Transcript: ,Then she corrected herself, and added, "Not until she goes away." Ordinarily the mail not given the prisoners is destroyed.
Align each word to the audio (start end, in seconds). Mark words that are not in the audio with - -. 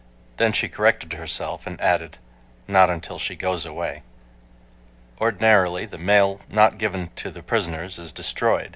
,Then 0.37 0.51
she 0.51 0.67
corrected 0.67 1.13
herself, 1.13 1.67
and 1.67 1.79
added, 1.79 2.17
"Not 2.67 2.89
until 2.89 3.19
she 3.19 3.35
goes 3.35 3.67
away." 3.67 4.01
Ordinarily 5.19 5.85
the 5.85 5.99
mail 5.99 6.41
not 6.49 6.79
given 6.79 7.11
the 7.23 7.43
prisoners 7.43 7.99
is 7.99 8.11
destroyed. 8.11 8.69